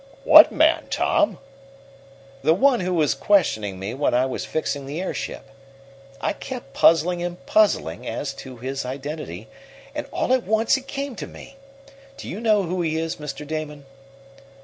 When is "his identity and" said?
8.57-10.07